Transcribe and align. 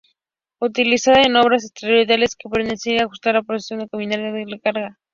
Utilizaba 0.59 1.27
un 1.27 1.35
obús 1.35 1.61
con 1.61 1.73
temporizador 1.87 2.35
que 2.39 2.49
permitía 2.53 3.03
ajustar 3.03 3.35
la 3.35 3.41
detonación 3.41 3.81
al 3.81 3.89
cambiar 3.91 4.47
la 4.49 4.57
carga. 4.57 4.99